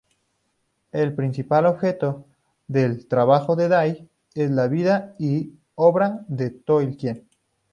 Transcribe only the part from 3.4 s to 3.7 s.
de